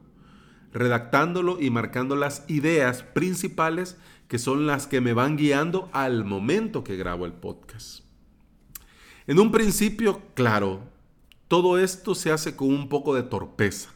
redactándolo 0.70 1.58
y 1.58 1.70
marcando 1.70 2.16
las 2.16 2.44
ideas 2.48 3.02
principales 3.02 3.96
que 4.28 4.38
son 4.38 4.66
las 4.66 4.86
que 4.86 5.00
me 5.00 5.14
van 5.14 5.38
guiando 5.38 5.88
al 5.94 6.26
momento 6.26 6.84
que 6.84 6.98
grabo 6.98 7.24
el 7.24 7.32
podcast. 7.32 8.04
En 9.26 9.38
un 9.38 9.50
principio, 9.50 10.20
claro, 10.34 10.80
todo 11.48 11.78
esto 11.78 12.14
se 12.14 12.30
hace 12.30 12.56
con 12.56 12.68
un 12.68 12.90
poco 12.90 13.14
de 13.14 13.22
torpeza. 13.22 13.88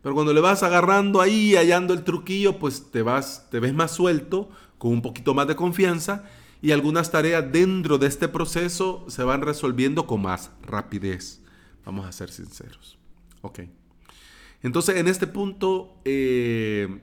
Pero 0.00 0.14
cuando 0.14 0.32
le 0.32 0.40
vas 0.40 0.62
agarrando 0.62 1.20
ahí, 1.20 1.54
hallando 1.54 1.92
el 1.92 2.02
truquillo, 2.02 2.58
pues 2.58 2.90
te 2.90 3.02
vas, 3.02 3.50
te 3.50 3.60
ves 3.60 3.74
más 3.74 3.90
suelto, 3.90 4.48
con 4.78 4.90
un 4.90 5.02
poquito 5.02 5.34
más 5.34 5.46
de 5.48 5.56
confianza 5.56 6.24
y 6.62 6.70
algunas 6.70 7.10
tareas 7.10 7.52
dentro 7.52 7.98
de 7.98 8.06
este 8.06 8.26
proceso 8.28 9.04
se 9.08 9.22
van 9.22 9.42
resolviendo 9.42 10.06
con 10.06 10.22
más 10.22 10.50
rapidez. 10.62 11.41
Vamos 11.84 12.06
a 12.06 12.12
ser 12.12 12.30
sinceros. 12.30 12.98
Ok. 13.42 13.60
Entonces, 14.62 14.96
en 14.96 15.08
este 15.08 15.26
punto, 15.26 15.96
eh, 16.04 17.00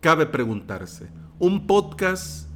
cabe 0.00 0.26
preguntarse, 0.26 1.08
¿un 1.38 1.66
podcast 1.66 2.48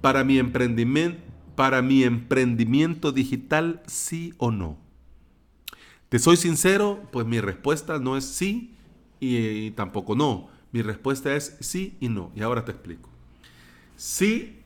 para 0.00 0.22
mi 0.22 0.38
emprendimiento, 0.38 1.20
para 1.56 1.82
mi 1.82 2.04
emprendimiento 2.04 3.10
digital, 3.10 3.82
sí 3.86 4.34
o 4.38 4.50
no? 4.50 4.78
Te 6.08 6.20
soy 6.20 6.36
sincero, 6.36 7.02
pues 7.10 7.26
mi 7.26 7.40
respuesta 7.40 7.98
no 7.98 8.16
es 8.16 8.24
sí 8.24 8.76
y, 9.18 9.72
tampoco 9.72 10.14
no. 10.14 10.48
Mi 10.70 10.82
respuesta 10.82 11.34
es 11.34 11.56
sí 11.60 11.96
y 12.00 12.08
no. 12.08 12.30
Y 12.36 12.42
ahora 12.42 12.64
te 12.64 12.70
explico. 12.70 13.10
Sí, 13.96 14.60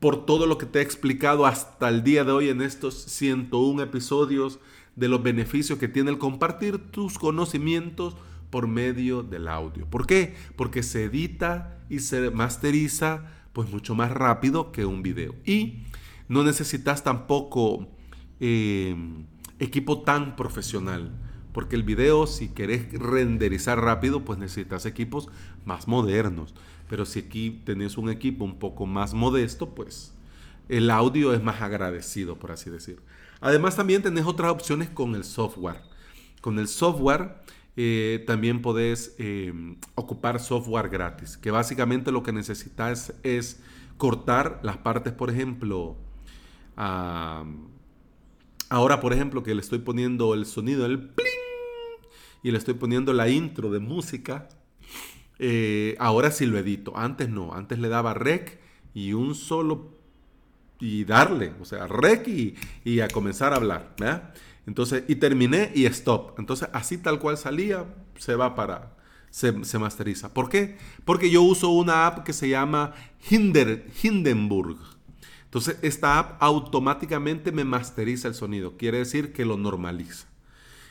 por 0.00 0.24
todo 0.26 0.46
lo 0.46 0.58
que 0.58 0.66
te 0.66 0.80
he 0.80 0.82
explicado 0.82 1.46
hasta 1.46 1.88
el 1.88 2.02
día 2.02 2.24
de 2.24 2.32
hoy 2.32 2.48
en 2.48 2.62
estos 2.62 2.94
101 2.94 3.82
episodios 3.82 4.58
de 4.96 5.08
los 5.08 5.22
beneficios 5.22 5.78
que 5.78 5.88
tiene 5.88 6.10
el 6.10 6.18
compartir 6.18 6.78
tus 6.78 7.18
conocimientos 7.18 8.16
por 8.50 8.66
medio 8.66 9.22
del 9.22 9.48
audio. 9.48 9.86
¿Por 9.86 10.06
qué? 10.06 10.34
Porque 10.56 10.82
se 10.82 11.04
edita 11.04 11.78
y 11.88 12.00
se 12.00 12.30
masteriza 12.30 13.24
pues 13.52 13.70
mucho 13.70 13.94
más 13.94 14.10
rápido 14.10 14.72
que 14.72 14.84
un 14.84 15.02
video. 15.02 15.34
Y 15.44 15.84
no 16.28 16.44
necesitas 16.44 17.02
tampoco 17.02 17.88
eh, 18.40 18.96
equipo 19.58 20.02
tan 20.02 20.36
profesional. 20.36 21.12
Porque 21.52 21.74
el 21.74 21.82
video, 21.82 22.28
si 22.28 22.48
querés 22.48 22.92
renderizar 22.92 23.80
rápido, 23.80 24.24
pues 24.24 24.38
necesitas 24.38 24.86
equipos 24.86 25.28
más 25.64 25.88
modernos. 25.88 26.54
Pero 26.88 27.04
si 27.04 27.20
aquí 27.20 27.62
tenés 27.64 27.98
un 27.98 28.08
equipo 28.08 28.44
un 28.44 28.58
poco 28.58 28.86
más 28.86 29.14
modesto, 29.14 29.74
pues 29.74 30.14
el 30.68 30.90
audio 30.90 31.34
es 31.34 31.42
más 31.42 31.60
agradecido, 31.60 32.38
por 32.38 32.52
así 32.52 32.70
decir. 32.70 33.00
Además, 33.40 33.76
también 33.76 34.02
tenés 34.02 34.26
otras 34.26 34.50
opciones 34.50 34.88
con 34.90 35.14
el 35.14 35.24
software. 35.24 35.80
Con 36.40 36.58
el 36.58 36.68
software 36.68 37.36
eh, 37.76 38.24
también 38.26 38.62
podés 38.62 39.14
eh, 39.18 39.52
ocupar 39.94 40.40
software 40.40 40.88
gratis, 40.88 41.36
que 41.36 41.50
básicamente 41.50 42.12
lo 42.12 42.22
que 42.22 42.32
necesitas 42.32 43.14
es 43.22 43.62
cortar 43.96 44.60
las 44.62 44.78
partes, 44.78 45.12
por 45.12 45.30
ejemplo, 45.30 45.96
ahora 48.70 49.00
por 49.00 49.12
ejemplo 49.12 49.42
que 49.42 49.54
le 49.54 49.60
estoy 49.60 49.80
poniendo 49.80 50.32
el 50.34 50.46
sonido, 50.46 50.86
el 50.86 51.08
pling, 51.08 51.26
y 52.42 52.50
le 52.50 52.58
estoy 52.58 52.74
poniendo 52.74 53.12
la 53.12 53.28
intro 53.28 53.70
de 53.70 53.78
música, 53.78 54.48
eh, 55.38 55.96
ahora 55.98 56.30
sí 56.30 56.46
lo 56.46 56.58
edito. 56.58 56.96
Antes 56.96 57.28
no, 57.28 57.54
antes 57.54 57.78
le 57.78 57.88
daba 57.88 58.14
rec 58.14 58.60
y 58.94 59.12
un 59.12 59.34
solo 59.34 59.99
y 60.80 61.04
darle, 61.04 61.52
o 61.60 61.64
sea, 61.64 61.86
rec 61.86 62.26
y, 62.26 63.00
a 63.00 63.08
comenzar 63.08 63.52
a 63.52 63.56
hablar, 63.56 63.94
Entonces, 64.66 65.04
y 65.08 65.16
terminé 65.16 65.70
y 65.74 65.84
stop. 65.86 66.38
Entonces, 66.38 66.68
así 66.72 66.98
tal 66.98 67.18
cual 67.18 67.36
salía, 67.36 67.84
se 68.18 68.34
va 68.34 68.54
para, 68.54 68.96
se, 69.30 69.64
se, 69.64 69.78
masteriza. 69.78 70.32
¿Por 70.32 70.48
qué? 70.48 70.78
Porque 71.04 71.30
yo 71.30 71.42
uso 71.42 71.68
una 71.68 72.06
app 72.06 72.24
que 72.24 72.32
se 72.32 72.48
llama 72.48 72.94
Hindenburg. 73.30 74.78
Entonces, 75.44 75.78
esta 75.82 76.18
app 76.18 76.42
automáticamente 76.42 77.52
me 77.52 77.64
masteriza 77.64 78.28
el 78.28 78.34
sonido. 78.34 78.76
Quiere 78.76 78.98
decir 78.98 79.32
que 79.32 79.44
lo 79.44 79.56
normaliza. 79.56 80.26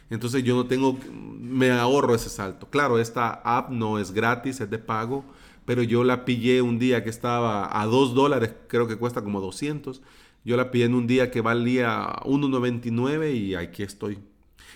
Entonces, 0.10 0.44
yo 0.44 0.56
no 0.56 0.66
tengo, 0.66 0.98
me 1.40 1.72
ahorro 1.72 2.14
ese 2.16 2.30
salto. 2.30 2.68
Claro, 2.70 3.00
esta 3.00 3.30
app 3.44 3.70
no 3.70 4.00
es 4.00 4.12
gratis, 4.12 4.60
es 4.60 4.70
de 4.70 4.80
pago, 4.80 5.24
pero 5.70 5.84
yo 5.84 6.04
la 6.04 6.26
pillé 6.26 6.64
un 6.64 6.80
día 6.80 7.04
que 7.04 7.12
estaba 7.12 7.80
a 7.80 7.86
2 7.86 8.16
dólares, 8.16 8.56
creo 8.68 8.88
que 8.88 8.96
cuesta 8.96 9.24
como 9.24 9.40
200. 9.40 10.02
Yo 10.44 10.58
la 10.58 10.72
pillé 10.72 10.86
en 10.86 10.96
un 10.96 11.06
día 11.06 11.30
que 11.30 11.42
valía 11.42 12.08
1.99 12.26 13.36
y 13.36 13.54
aquí 13.54 13.84
estoy. 13.84 14.18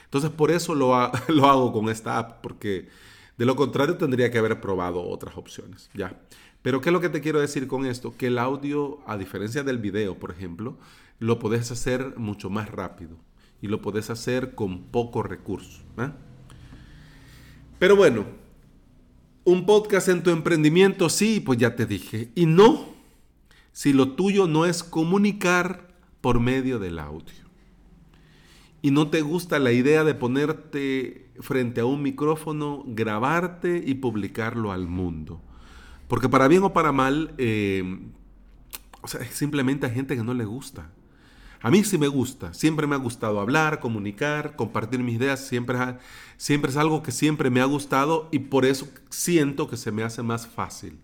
Entonces, 0.03 0.29
por 0.29 0.51
eso 0.51 0.75
lo, 0.75 0.93
hago 0.93 1.73
con 1.73 1.89
esta 1.89 2.19
app, 2.19 2.43
porque 2.43 2.89
de 3.39 3.45
lo 3.45 3.55
contrario 3.55 3.97
tendría 3.97 4.29
que 4.29 4.37
haber 4.37 4.61
probado 4.61 5.01
otras 5.01 5.35
opciones. 5.35 5.89
Ya. 5.95 6.21
Pero 6.61 6.79
¿qué 6.79 6.89
es 6.89 6.93
lo 6.93 7.01
que 7.01 7.09
te 7.09 7.21
quiero 7.21 7.41
decir 7.41 7.65
con 7.65 7.87
esto? 7.87 8.13
Que 8.15 8.27
el 8.27 8.37
audio, 8.37 8.99
a 9.07 9.17
diferencia 9.17 9.63
del 9.63 9.79
video, 9.79 10.19
por 10.19 10.29
ejemplo, 10.29 10.77
lo 11.17 11.39
puedes 11.39 11.71
hacer 11.71 12.13
mucho 12.17 12.51
más 12.51 12.69
rápido 12.69 13.17
y 13.63 13.67
lo 13.67 13.81
puedes 13.81 14.11
hacer 14.11 14.53
con 14.53 14.83
pocos 14.83 15.25
recursos. 15.25 15.83
¿eh? 15.97 16.11
Pero 17.79 17.95
bueno, 17.95 18.42
un 19.43 19.65
podcast 19.65 20.07
en 20.09 20.23
tu 20.23 20.29
emprendimiento, 20.29 21.09
sí, 21.09 21.39
pues 21.39 21.59
ya 21.59 21.75
te 21.75 21.85
dije. 21.85 22.29
Y 22.35 22.45
no, 22.45 22.85
si 23.71 23.93
lo 23.93 24.13
tuyo 24.13 24.47
no 24.47 24.65
es 24.65 24.83
comunicar 24.83 25.89
por 26.21 26.39
medio 26.39 26.79
del 26.79 26.99
audio. 26.99 27.43
Y 28.81 28.91
no 28.91 29.09
te 29.09 29.21
gusta 29.21 29.59
la 29.59 29.71
idea 29.71 30.03
de 30.03 30.13
ponerte 30.13 31.29
frente 31.39 31.81
a 31.81 31.85
un 31.85 32.01
micrófono, 32.01 32.83
grabarte 32.85 33.81
y 33.85 33.95
publicarlo 33.95 34.71
al 34.71 34.87
mundo 34.87 35.41
porque 36.13 36.29
para 36.29 36.47
bien 36.47 36.61
o 36.61 36.73
para 36.73 36.91
mal, 36.91 37.33
eh, 37.39 37.99
o 39.01 39.07
sea, 39.07 39.25
simplemente 39.31 39.87
hay 39.87 39.95
gente 39.95 40.15
que 40.15 40.23
no 40.23 40.35
le 40.35 40.45
gusta. 40.45 40.91
A 41.63 41.71
mí 41.71 41.81
sí 41.85 41.97
me 41.97 42.09
gusta, 42.09 42.53
siempre 42.53 42.87
me 42.87 42.95
ha 42.95 42.97
gustado 42.97 43.39
hablar, 43.39 43.79
comunicar, 43.79 44.57
compartir 44.57 44.99
mis 44.99 45.15
ideas, 45.15 45.47
siempre, 45.47 45.77
es 46.37 46.75
algo 46.75 47.01
que 47.01 47.13
siempre 47.13 47.49
me 47.49 47.61
ha 47.61 47.65
gustado 47.65 48.27
y 48.33 48.39
por 48.39 48.65
eso 48.65 48.89
siento 49.09 49.69
que 49.69 49.77
se 49.77 49.93
me 49.93 50.03
hace 50.03 50.23
más 50.23 50.45
fácil. 50.45 50.99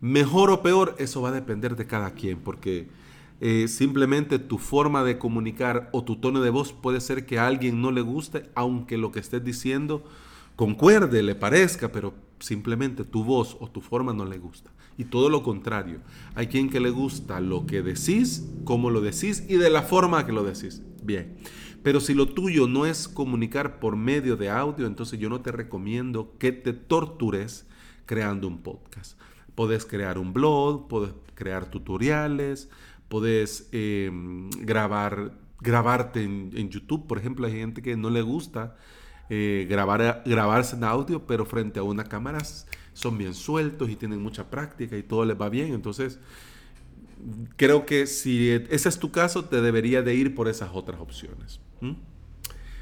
Mejor 0.00 0.50
o 0.50 0.62
peor, 0.62 0.94
eso 0.98 1.20
va 1.20 1.30
a 1.30 1.32
depender 1.32 1.74
de 1.74 1.88
cada 1.88 2.12
quien, 2.12 2.38
porque 2.38 2.88
eh, 3.40 3.66
simplemente 3.66 4.38
tu 4.38 4.58
forma 4.58 5.02
de 5.02 5.18
comunicar 5.18 5.88
o 5.90 6.04
tu 6.04 6.14
tono 6.14 6.42
de 6.42 6.50
voz 6.50 6.72
puede 6.72 7.00
ser 7.00 7.26
que 7.26 7.40
a 7.40 7.48
alguien 7.48 7.82
no 7.82 7.90
le 7.90 8.02
guste, 8.02 8.48
aunque 8.54 8.98
lo 8.98 9.10
que 9.10 9.18
estés 9.18 9.42
diciendo 9.42 10.04
concuerde, 10.58 11.22
le 11.22 11.36
parezca, 11.36 11.92
pero 11.92 12.14
simplemente 12.40 13.04
tu 13.04 13.22
voz 13.22 13.56
o 13.60 13.70
tu 13.70 13.80
forma 13.80 14.12
no 14.12 14.24
le 14.24 14.38
gusta. 14.38 14.72
Y 14.96 15.04
todo 15.04 15.30
lo 15.30 15.44
contrario, 15.44 16.00
hay 16.34 16.48
quien 16.48 16.68
que 16.68 16.80
le 16.80 16.90
gusta 16.90 17.38
lo 17.38 17.64
que 17.64 17.80
decís, 17.80 18.44
cómo 18.64 18.90
lo 18.90 19.00
decís 19.00 19.44
y 19.48 19.54
de 19.54 19.70
la 19.70 19.82
forma 19.82 20.26
que 20.26 20.32
lo 20.32 20.42
decís. 20.42 20.82
Bien, 21.04 21.36
pero 21.84 22.00
si 22.00 22.12
lo 22.12 22.26
tuyo 22.26 22.66
no 22.66 22.86
es 22.86 23.06
comunicar 23.06 23.78
por 23.78 23.94
medio 23.94 24.36
de 24.36 24.50
audio, 24.50 24.88
entonces 24.88 25.20
yo 25.20 25.28
no 25.28 25.42
te 25.42 25.52
recomiendo 25.52 26.34
que 26.40 26.50
te 26.50 26.72
tortures 26.72 27.64
creando 28.04 28.48
un 28.48 28.58
podcast. 28.58 29.16
Puedes 29.54 29.86
crear 29.86 30.18
un 30.18 30.32
blog, 30.32 30.88
puedes 30.88 31.12
crear 31.36 31.70
tutoriales, 31.70 32.68
puedes 33.08 33.68
em, 33.70 34.50
grabar, 34.50 35.38
grabarte 35.60 36.24
en, 36.24 36.50
en 36.54 36.68
YouTube. 36.68 37.06
Por 37.06 37.18
ejemplo, 37.18 37.46
hay 37.46 37.52
gente 37.52 37.80
que 37.80 37.96
no 37.96 38.10
le 38.10 38.22
gusta 38.22 38.74
eh, 39.30 39.66
grabar, 39.68 40.22
grabarse 40.24 40.76
en 40.76 40.84
audio, 40.84 41.26
pero 41.26 41.44
frente 41.44 41.80
a 41.80 41.82
una 41.82 42.04
cámara 42.04 42.38
son 42.94 43.18
bien 43.18 43.34
sueltos 43.34 43.90
y 43.90 43.96
tienen 43.96 44.22
mucha 44.22 44.50
práctica 44.50 44.96
y 44.96 45.02
todo 45.02 45.24
les 45.24 45.40
va 45.40 45.48
bien. 45.48 45.74
Entonces, 45.74 46.18
creo 47.56 47.86
que 47.86 48.06
si 48.06 48.50
ese 48.50 48.88
es 48.88 48.98
tu 48.98 49.10
caso, 49.10 49.44
te 49.44 49.60
debería 49.60 50.02
de 50.02 50.14
ir 50.14 50.34
por 50.34 50.48
esas 50.48 50.70
otras 50.72 51.00
opciones. 51.00 51.60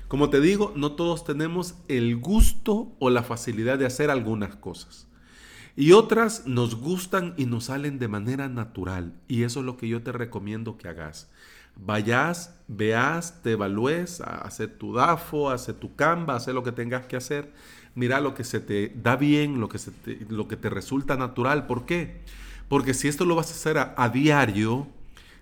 Como 0.09 0.31
te 0.31 0.41
digo, 0.41 0.73
no 0.77 0.93
todos 0.93 1.25
tenemos 1.25 1.75
el 1.89 2.17
gusto 2.17 2.95
o 3.01 3.11
la 3.11 3.23
facilidad 3.23 3.79
de 3.79 3.87
hacer 3.87 4.11
algunas 4.11 4.55
cosas. 4.57 5.09
Y 5.75 5.93
otras 5.93 6.47
nos 6.47 6.77
gustan 6.77 7.35
y 7.37 7.45
nos 7.45 7.65
salen 7.65 7.99
de 7.99 8.09
manera 8.09 8.49
natural. 8.49 9.15
Y 9.29 9.43
eso 9.43 9.61
es 9.61 9.67
lo 9.67 9.77
que 9.77 9.89
yo 9.89 10.03
te 10.03 10.13
recomiendo 10.13 10.79
que 10.79 10.89
hagas 10.89 11.29
vayas, 11.77 12.59
veas, 12.69 13.43
te 13.43 13.53
evalúes, 13.53 14.21
hacer 14.21 14.77
tu 14.77 14.95
DAFO, 14.95 15.51
hacer 15.51 15.75
tu 15.75 15.95
Canva, 15.95 16.37
hacer 16.37 16.55
lo 16.55 16.63
que 16.63 16.73
tengas 16.73 17.07
que 17.07 17.17
hacer. 17.17 17.53
Mira 17.95 18.21
lo 18.21 18.35
que 18.35 18.45
se 18.45 18.61
te 18.61 18.93
da 18.95 19.17
bien, 19.17 19.61
lo 19.61 19.69
que, 19.69 19.79
te, 19.79 20.27
lo 20.29 20.49
que 20.49 20.57
te 20.57 20.69
resulta 20.69 21.17
natural. 21.17 21.67
¿Por 21.67 21.87
qué? 21.87 22.23
Porque 22.69 22.95
si 22.95 23.09
esto 23.09 23.25
lo 23.25 23.37
vas 23.37 23.51
a 23.51 23.55
hacer 23.55 23.79
a, 23.79 24.09
diario, 24.09 24.89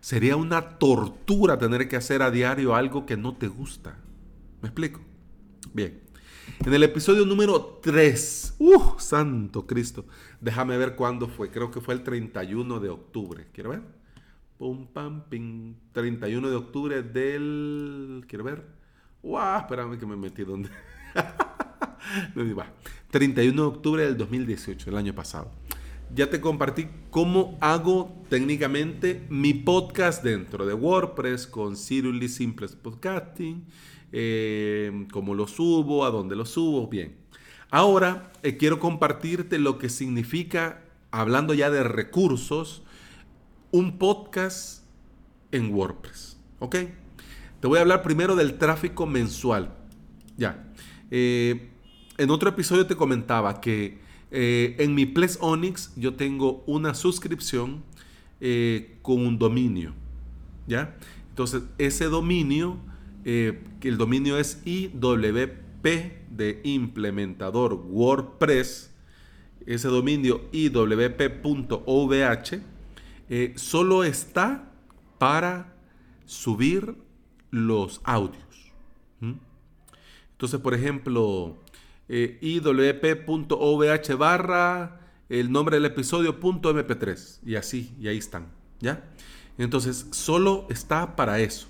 sería 0.01 0.37
una 0.37 0.79
tortura 0.79 1.59
tener 1.59 1.89
que 1.89 1.97
hacer 1.97 2.23
a 2.23 2.31
diario 2.31 2.75
algo 2.75 3.07
que 3.07 3.17
no 3.17 3.35
te 3.35 3.49
gusta. 3.49 3.97
¿Me 4.61 4.69
explico? 4.69 5.01
Bien. 5.73 6.01
En 6.65 6.75
el 6.75 6.83
episodio 6.83 7.25
número 7.25 7.81
3, 7.83 8.57
¡uh! 8.59 8.99
Santo 8.99 9.67
Cristo! 9.67 10.05
Déjame 10.41 10.77
ver 10.77 10.95
cuándo 10.95 11.29
fue. 11.29 11.51
Creo 11.51 11.71
que 11.71 11.81
fue 11.81 11.95
el 11.95 12.05
31 12.05 12.79
de 12.81 12.91
octubre. 12.91 13.47
¿Quiero 13.53 13.71
ver? 13.71 14.04
Pum, 14.59 14.87
pam, 14.87 15.25
ping. 15.29 15.75
31 15.93 16.49
de 16.49 16.57
octubre 16.57 17.03
del... 17.03 18.25
Quiero 18.29 18.45
ver. 18.45 18.65
¡Wow! 19.23 19.59
Espérame 19.59 19.99
que 19.99 20.07
me 20.07 20.17
metí 20.17 20.45
donde... 20.45 20.71
31 23.11 23.63
de 23.63 23.69
octubre 23.69 24.05
del 24.05 24.17
2018, 24.17 24.91
el 24.91 24.97
año 24.97 25.15
pasado. 25.15 25.51
Ya 26.15 26.31
te 26.31 26.41
compartí 26.41 26.87
cómo 27.11 27.59
hago 27.61 28.23
técnicamente 28.29 29.27
mi 29.31 29.55
podcast 29.55 30.23
dentro 30.23 30.67
de 30.67 30.75
WordPress 30.75 31.47
con 31.47 31.77
Siruli 31.77 32.29
Simple 32.29 32.69
Podcasting, 32.69 33.65
eh, 34.13 35.07
cómo 35.11 35.35
lo 35.35 35.49
subo, 35.49 36.05
a 36.05 36.11
dónde 36.11 36.37
lo 36.37 36.45
subo, 36.45 36.87
bien. 36.87 37.17
Ahora 37.71 38.31
eh, 38.45 38.57
quiero 38.57 38.79
compartirte 38.79 39.59
lo 39.59 39.79
que 39.79 39.89
significa, 39.89 40.85
hablando 41.11 41.55
ya 41.55 41.71
de 41.71 41.83
recursos, 41.83 42.84
un 43.75 43.99
podcast 43.99 44.85
en 45.51 45.75
WordPress. 45.75 46.37
¿Ok? 46.61 46.77
Te 47.59 47.67
voy 47.67 47.79
a 47.79 47.81
hablar 47.81 48.05
primero 48.05 48.37
del 48.37 48.57
tráfico 48.57 49.05
mensual. 49.05 49.75
Ya. 50.37 50.73
Eh, 51.11 51.71
en 52.17 52.31
otro 52.31 52.51
episodio 52.51 52.87
te 52.87 52.95
comentaba 52.95 53.61
que 53.61 53.99
eh, 54.31 54.77
en 54.79 54.95
mi 54.95 55.07
Ples 55.07 55.39
Onyx 55.41 55.93
yo 55.97 56.15
tengo 56.15 56.63
una 56.69 56.95
suscripción 56.95 57.83
eh, 58.41 58.97
con 59.03 59.27
un 59.27 59.41
dominio. 59.41 59.93
¿Ya? 60.69 60.97
Entonces, 61.31 61.65
ese 61.77 62.05
dominio, 62.05 62.79
que 63.25 63.59
el 63.83 63.99
dominio 63.99 64.39
es 64.39 64.63
IWP 64.65 65.85
de 66.31 66.61
implementador 66.63 67.75
WordPress, 67.75 68.95
ese 69.67 69.89
dominio 69.89 70.43
iwp.ovh, 70.53 72.13
eh, 73.29 73.53
solo 73.57 74.05
está 74.05 74.71
para 75.19 75.75
subir 76.25 76.97
los 77.51 78.01
audios. 78.05 78.43
Entonces, 80.33 80.61
por 80.61 80.75
ejemplo, 80.75 81.63
eh, 82.09 82.39
iwp.ovh 82.41 84.17
barra 84.19 85.01
el 85.29 85.51
nombre 85.51 85.77
del 85.77 85.87
episodio 85.87 86.39
.mp3 86.39 87.39
y 87.47 87.55
así, 87.55 87.95
y 87.99 88.09
ahí 88.09 88.19
están, 88.19 88.49
¿ya? 88.81 89.11
Entonces, 89.57 90.09
solo 90.11 90.67
está 90.69 91.17
para 91.17 91.41
eso. 91.41 91.69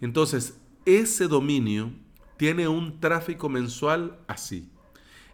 Entonces, 0.00 0.58
ese 0.86 1.28
dominio 1.28 1.92
tiene 2.36 2.66
un 2.68 3.00
tráfico 3.00 3.48
mensual 3.48 4.18
así. 4.26 4.68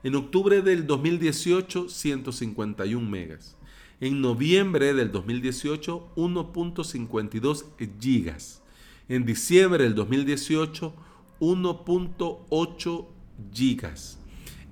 En 0.02 0.16
octubre 0.16 0.60
del 0.60 0.86
2018, 0.86 1.88
151 1.88 3.08
megas. 3.08 3.56
En 4.00 4.20
noviembre 4.20 4.92
del 4.92 5.10
2018, 5.10 6.12
1.52 6.16 7.64
gigas. 7.98 8.60
En 9.08 9.24
diciembre 9.24 9.84
del 9.84 9.94
2018, 9.94 10.92
1.8 11.40 13.06
gigas. 13.54 14.18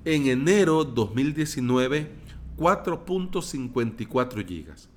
En 0.04 0.26
enero 0.26 0.85
2019, 0.85 2.11
4.54 2.59 4.47
gigas. 4.47 4.90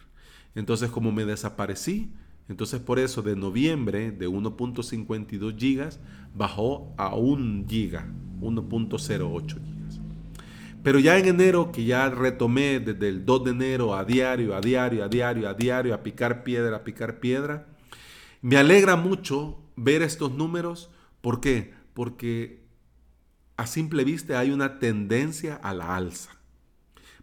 Entonces, 0.56 0.90
como 0.90 1.12
me 1.12 1.24
desaparecí, 1.24 2.10
entonces 2.48 2.80
por 2.80 2.98
eso 2.98 3.22
de 3.22 3.36
noviembre 3.36 4.10
de 4.10 4.28
1.52 4.28 5.56
gigas 5.56 6.00
bajó 6.34 6.92
a 6.98 7.14
1 7.14 7.66
giga, 7.68 8.12
1.08 8.40 9.48
gigas. 9.48 9.71
Pero 10.82 10.98
ya 10.98 11.16
en 11.18 11.26
enero, 11.26 11.70
que 11.70 11.84
ya 11.84 12.10
retomé 12.10 12.80
desde 12.80 13.08
el 13.08 13.24
2 13.24 13.44
de 13.44 13.50
enero 13.52 13.94
a 13.94 14.04
diario, 14.04 14.56
a 14.56 14.60
diario, 14.60 15.04
a 15.04 15.08
diario, 15.08 15.48
a 15.48 15.54
diario, 15.54 15.94
a 15.94 16.02
picar 16.02 16.42
piedra, 16.42 16.76
a 16.76 16.84
picar 16.84 17.20
piedra, 17.20 17.66
me 18.40 18.56
alegra 18.56 18.96
mucho 18.96 19.60
ver 19.76 20.02
estos 20.02 20.32
números. 20.32 20.90
¿Por 21.20 21.40
qué? 21.40 21.72
Porque 21.94 22.64
a 23.56 23.66
simple 23.66 24.02
vista 24.02 24.40
hay 24.40 24.50
una 24.50 24.80
tendencia 24.80 25.54
a 25.54 25.72
la 25.72 25.94
alza. 25.94 26.30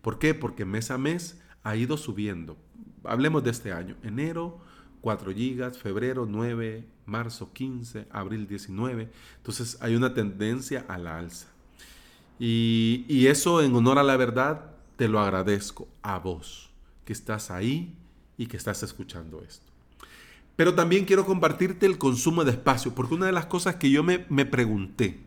¿Por 0.02 0.20
qué? 0.20 0.34
Porque 0.34 0.64
mes 0.64 0.90
a 0.92 0.98
mes 0.98 1.42
ha 1.64 1.76
ido 1.76 1.98
subiendo. 1.98 2.58
Hablemos 3.04 3.44
de 3.44 3.52
este 3.52 3.74
año. 3.74 3.98
Enero, 4.04 4.62
4 5.02 5.34
gigas, 5.34 5.78
febrero 5.78 6.26
9, 6.26 6.88
marzo 7.06 7.52
15, 7.52 8.08
abril 8.10 8.48
19. 8.48 9.12
Entonces 9.36 9.78
hay 9.82 9.96
una 9.96 10.14
tendencia 10.14 10.86
a 10.88 10.98
la 10.98 11.18
alza. 11.18 11.49
Y, 12.40 13.28
eso 13.28 13.62
en 13.62 13.76
honor 13.76 14.00
a 14.00 14.04
la 14.04 14.16
verdad 14.16 14.72
te 14.96 15.08
lo 15.08 15.20
agradezco 15.20 15.88
a 16.02 16.20
vos 16.20 16.70
que 17.04 17.14
estás 17.14 17.52
ahí 17.52 17.94
y 18.38 18.48
que 18.48 18.58
estás 18.58 18.82
escuchando 18.82 19.44
esto. 19.48 19.66
Pero 20.56 20.74
también 20.74 21.06
quiero 21.06 21.26
compartirte 21.26 21.86
el 21.86 21.98
consumo 21.98 22.44
de 22.44 22.52
espacio, 22.52 22.96
porque 22.96 23.14
una 23.14 23.26
de 23.26 23.32
las 23.32 23.46
cosas 23.46 23.76
que 23.76 23.90
yo 23.92 24.04
me, 24.04 24.20
pregunté 24.46 25.20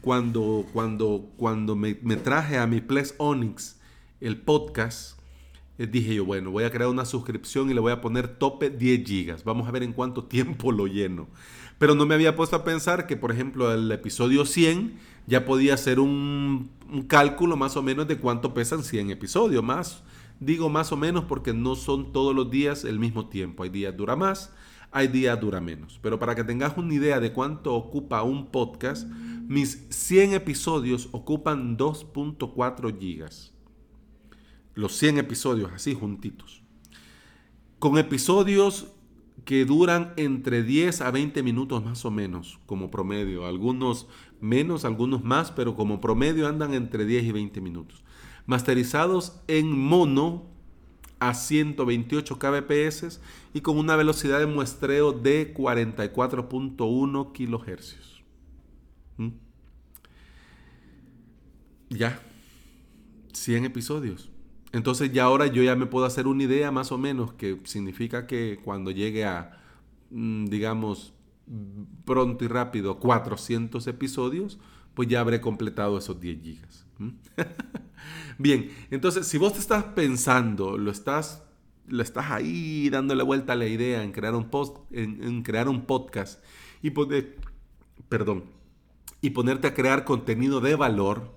cuando, 0.00 0.66
cuando, 0.72 1.30
cuando 1.36 1.74
me, 1.76 1.94
traje 2.16 2.58
a 2.58 2.66
mi 2.66 2.80
Ples 2.80 3.14
Onyx 3.18 3.76
el 4.20 4.38
podcast, 4.38 5.18
dije 5.78 6.14
yo, 6.14 6.24
bueno, 6.24 6.50
voy 6.50 6.64
a 6.64 6.70
crear 6.70 6.90
una 6.90 7.04
suscripción 7.04 7.70
y 7.70 7.74
le 7.74 7.80
voy 7.80 7.92
a 7.92 8.00
poner 8.00 8.28
tope 8.28 8.70
10 8.70 9.04
gigas. 9.06 9.44
Vamos 9.44 9.68
a 9.68 9.70
ver 9.70 9.82
en 9.82 9.92
cuánto 9.92 10.24
tiempo 10.28 10.72
lo 10.72 10.86
lleno. 10.86 11.28
Pero 11.78 11.94
no 11.94 12.06
me 12.06 12.14
había 12.14 12.36
puesto 12.36 12.56
a 12.56 12.64
pensar 12.64 13.06
que, 13.06 13.16
por 13.16 13.32
ejemplo, 13.32 13.72
el 13.72 13.90
episodio 13.90 14.44
100 14.44 14.98
ya 15.26 15.44
podía 15.44 15.74
hacer 15.74 15.98
un, 15.98 16.70
cálculo 17.08 17.56
más 17.56 17.76
o 17.76 17.82
menos 17.82 18.06
de 18.06 18.18
cuánto 18.18 18.54
pesan 18.54 18.84
100 18.84 19.10
episodios. 19.10 19.64
Más, 19.64 20.02
digo 20.38 20.68
más 20.68 20.92
o 20.92 20.96
menos 20.96 21.24
porque 21.24 21.52
no 21.52 21.74
son 21.74 22.12
todos 22.12 22.34
los 22.34 22.50
días 22.50 22.84
el 22.84 22.98
mismo 22.98 23.28
tiempo. 23.28 23.62
Hay 23.62 23.70
días 23.70 23.96
dura 23.96 24.14
más, 24.14 24.52
hay 24.90 25.08
días 25.08 25.40
dura 25.40 25.60
menos. 25.60 25.98
Pero 26.02 26.18
para 26.18 26.34
que 26.34 26.44
tengas 26.44 26.76
una 26.76 26.94
idea 26.94 27.18
de 27.18 27.32
cuánto 27.32 27.74
ocupa 27.74 28.22
un 28.22 28.46
podcast, 28.46 29.08
mis 29.08 29.86
100 29.90 30.34
episodios 30.34 31.08
ocupan 31.12 31.76
2.4 31.76 32.98
gigas. 32.98 33.51
Los 34.74 34.96
100 34.96 35.18
episodios 35.18 35.70
así 35.72 35.94
juntitos. 35.94 36.62
Con 37.78 37.98
episodios 37.98 38.92
que 39.44 39.64
duran 39.64 40.12
entre 40.16 40.62
10 40.62 41.00
a 41.00 41.10
20 41.10 41.42
minutos 41.42 41.84
más 41.84 42.04
o 42.04 42.10
menos, 42.10 42.60
como 42.66 42.90
promedio. 42.90 43.46
Algunos 43.46 44.06
menos, 44.40 44.84
algunos 44.84 45.24
más, 45.24 45.50
pero 45.50 45.74
como 45.74 46.00
promedio 46.00 46.46
andan 46.46 46.74
entre 46.74 47.04
10 47.04 47.24
y 47.24 47.32
20 47.32 47.60
minutos. 47.60 48.04
Masterizados 48.46 49.40
en 49.48 49.76
mono 49.76 50.46
a 51.18 51.34
128 51.34 52.38
kbps 52.38 53.20
y 53.54 53.60
con 53.60 53.78
una 53.78 53.96
velocidad 53.96 54.40
de 54.40 54.46
muestreo 54.46 55.12
de 55.12 55.54
44.1 55.54 57.32
kHz. 57.32 58.22
¿Mm? 59.18 59.28
Ya, 61.90 62.20
100 63.32 63.64
episodios. 63.66 64.31
Entonces 64.72 65.12
ya 65.12 65.24
ahora 65.24 65.46
yo 65.46 65.62
ya 65.62 65.76
me 65.76 65.86
puedo 65.86 66.06
hacer 66.06 66.26
una 66.26 66.44
idea 66.44 66.70
más 66.70 66.92
o 66.92 66.98
menos 66.98 67.32
que 67.34 67.60
significa 67.64 68.26
que 68.26 68.58
cuando 68.64 68.90
llegue 68.90 69.24
a, 69.24 69.60
mm, 70.10 70.46
digamos, 70.46 71.12
pronto 72.04 72.44
y 72.44 72.48
rápido 72.48 72.98
400 72.98 73.86
episodios, 73.86 74.58
pues 74.94 75.08
ya 75.08 75.20
habré 75.20 75.40
completado 75.40 75.98
esos 75.98 76.20
10 76.20 76.42
gigas. 76.42 76.86
Bien, 78.38 78.70
entonces 78.90 79.26
si 79.26 79.38
vos 79.38 79.52
te 79.52 79.58
estás 79.58 79.84
pensando, 79.84 80.78
lo 80.78 80.90
estás, 80.90 81.44
lo 81.88 82.02
estás 82.02 82.30
ahí 82.30 82.88
dándole 82.90 83.22
vuelta 83.22 83.52
a 83.52 83.56
la 83.56 83.66
idea 83.66 84.02
en 84.02 84.12
crear 84.12 84.34
un, 84.34 84.50
post, 84.50 84.76
en, 84.90 85.42
crear 85.42 85.68
un 85.68 85.84
podcast 85.84 86.42
y 86.80 86.90
poder, 86.90 87.36
perdón, 88.08 88.44
y 89.20 89.30
ponerte 89.30 89.68
a 89.68 89.74
crear 89.74 90.04
contenido 90.04 90.60
de 90.60 90.74
valor 90.74 91.30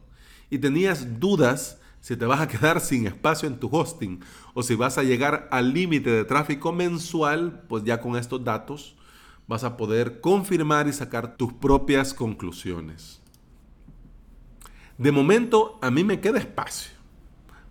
y 0.49 0.59
tenías 0.59 1.19
dudas 1.19 1.81
si 2.05 2.15
te 2.15 2.25
vas 2.27 2.39
a 2.39 2.47
quedar 2.47 2.81
sin 2.81 3.07
espacio 3.07 3.47
en 3.47 3.59
tu 3.59 3.67
hosting 3.75 4.19
o 4.53 4.61
si 4.61 4.75
vas 4.75 4.99
a 4.99 5.03
llegar 5.03 5.47
al 5.49 5.73
límite 5.73 6.11
de 6.11 6.23
tráfico 6.23 6.71
mensual, 6.71 7.63
pues 7.67 7.83
ya 7.83 7.99
con 7.99 8.15
estos 8.15 8.43
datos 8.43 8.95
vas 9.47 9.63
a 9.63 9.75
poder 9.75 10.21
confirmar 10.21 10.87
y 10.87 10.93
sacar 10.93 11.35
tus 11.35 11.51
propias 11.53 12.13
conclusiones. 12.13 13.23
De 14.99 15.11
momento 15.11 15.79
a 15.81 15.89
mí 15.89 16.03
me 16.03 16.19
queda 16.19 16.37
espacio, 16.37 16.91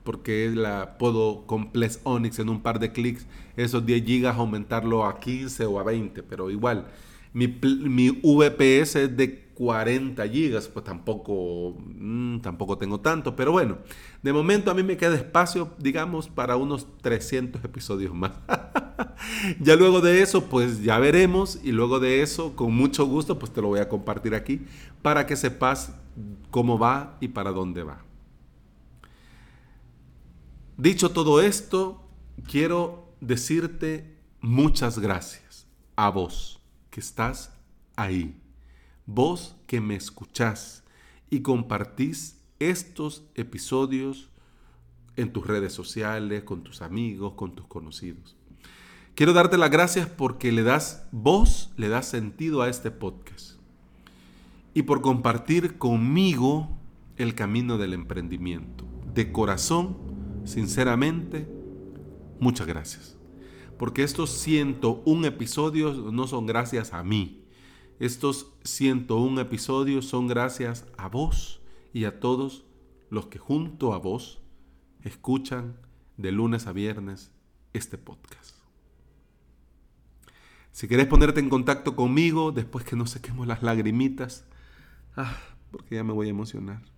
porque 0.03 0.51
la 0.53 0.99
puedo 0.99 1.47
con 1.47 1.71
Ples 1.71 2.01
Onyx 2.03 2.41
en 2.41 2.49
un 2.49 2.61
par 2.61 2.81
de 2.81 2.91
clics, 2.91 3.29
esos 3.57 3.87
10 3.87 4.05
gigas 4.05 4.37
aumentarlo 4.37 5.05
a 5.05 5.21
15 5.21 5.65
o 5.67 5.79
a 5.79 5.85
20, 5.85 6.25
pero 6.25 6.51
igual, 6.51 6.89
mi, 7.35 7.49
mi 7.49 8.11
VPS 8.11 8.97
es 8.97 9.17
de 9.17 9.45
40 9.55 10.27
gigas, 10.29 10.69
pues 10.69 10.85
tampoco, 10.85 11.77
mm, 11.79 12.39
tampoco 12.41 12.79
tengo 12.79 13.01
tanto, 13.01 13.35
pero 13.35 13.51
bueno, 13.53 13.79
de 14.23 14.33
momento 14.33 14.71
a 14.71 14.75
mí 14.75 14.85
me 14.85 14.97
queda 14.97 15.17
espacio, 15.17 15.71
digamos, 15.79 16.29
para 16.29 16.57
unos 16.57 16.87
300 17.03 17.63
episodios 17.65 18.15
más. 18.15 18.33
ya 19.61 19.75
luego 19.75 20.01
de 20.01 20.23
eso, 20.23 20.45
pues 20.45 20.83
ya 20.83 20.99
veremos 21.01 21.59
y 21.63 21.73
luego 21.73 21.99
de 21.99 22.23
eso, 22.23 22.55
con 22.55 22.73
mucho 22.73 23.05
gusto, 23.05 23.39
pues 23.39 23.53
te 23.53 23.61
lo 23.61 23.69
voy 23.69 23.81
a 23.81 23.89
compartir 23.89 24.35
aquí 24.35 24.63
para 25.03 25.27
que 25.27 25.35
sepas 25.35 25.93
cómo 26.51 26.79
va 26.79 27.17
y 27.21 27.29
para 27.29 27.51
dónde 27.51 27.83
va. 27.83 28.05
Dicho 30.77 31.11
todo 31.11 31.41
esto, 31.41 32.01
quiero 32.49 33.13
decirte 33.21 34.17
muchas 34.41 35.01
gracias 35.01 35.67
a 35.97 36.11
vos 36.11 36.54
que 36.95 37.01
estás 37.01 37.51
ahí 37.97 38.41
vos 39.05 39.57
que 39.67 39.81
me 39.81 39.97
escuchás 39.97 40.85
y 41.29 41.41
compartís 41.41 42.39
estos 42.61 43.25
episodios 43.35 44.31
en 45.17 45.33
tus 45.33 45.45
redes 45.45 45.73
sociales, 45.73 46.45
con 46.45 46.63
tus 46.63 46.83
amigos, 46.83 47.35
con 47.35 47.57
tus 47.57 47.67
conocidos. 47.67 48.37
Quiero 49.17 49.33
darte 49.33 49.59
las 49.59 49.73
gracias 49.73 50.09
porque 50.09 50.53
le 50.53 50.63
das 50.63 51.09
voz, 51.11 51.73
le 51.77 51.89
das 51.89 52.07
sentido 52.07 52.63
a 52.63 52.69
este 52.69 52.93
podcast 52.93 53.59
y 54.73 54.83
por 54.83 55.01
compartir 55.01 55.79
conmigo 55.79 56.69
el 57.17 57.35
camino 57.35 57.77
del 57.77 57.93
emprendimiento. 57.93 58.85
De 59.13 59.33
corazón, 59.33 59.97
sinceramente, 60.45 61.49
muchas 62.39 62.69
gracias. 62.69 63.14
Porque 63.79 64.03
estos 64.03 64.31
101 64.31 65.27
episodios 65.27 66.13
no 66.13 66.27
son 66.27 66.47
gracias 66.47 66.93
a 66.93 67.03
mí, 67.03 67.45
estos 67.99 68.53
101 68.65 69.41
episodios 69.41 70.07
son 70.07 70.27
gracias 70.27 70.87
a 70.97 71.09
vos 71.09 71.61
y 71.93 72.05
a 72.05 72.21
todos 72.21 72.65
los 73.11 73.27
que 73.27 73.39
junto 73.39 73.95
a 73.95 73.99
vos 73.99 74.41
escuchan 75.03 75.77
de 76.17 76.33
lunes 76.33 76.67
a 76.67 76.73
viernes 76.73 77.33
este 77.73 77.99
podcast. 77.99 78.57
Si 80.73 80.89
querés 80.89 81.07
ponerte 81.07 81.41
en 81.41 81.49
contacto 81.49 81.95
conmigo 81.95 82.51
después 82.51 82.85
que 82.85 82.97
no 82.97 83.07
sequemos 83.07 83.47
las 83.47 83.63
lagrimitas, 83.63 84.45
ah, 85.17 85.37
porque 85.71 85.95
ya 85.97 86.05
me 86.05 86.13
voy 86.13 86.27
a 86.27 86.31
emocionar 86.31 86.94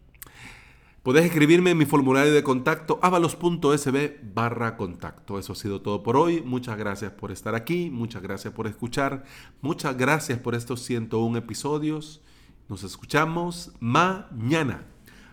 Podés 1.07 1.25
escribirme 1.25 1.71
en 1.71 1.79
mi 1.79 1.85
formulario 1.85 2.33
de 2.33 2.43
contacto 2.43 2.99
avalos.sb 3.01 4.19
barra 4.35 4.77
contacto. 4.77 5.39
Eso 5.39 5.53
ha 5.53 5.55
sido 5.55 5.81
todo 5.81 6.03
por 6.03 6.17
hoy. 6.17 6.43
Muchas 6.45 6.77
gracias 6.77 7.13
por 7.13 7.31
estar 7.31 7.55
aquí. 7.55 7.91
Muchas 7.91 8.23
gracias 8.23 8.53
por 8.53 8.67
escuchar. 8.67 9.23
Muchas 9.61 9.97
gracias 9.97 10.41
por 10.41 10.57
estos 10.57 10.83
101 10.83 11.39
episodios. 11.39 12.23
Nos 12.69 12.83
escuchamos 12.83 13.71
mañana. 13.79 14.85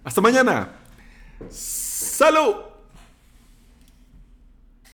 Hasta 0.04 0.22
mañana. 0.22 0.76
Salud. 1.50 2.73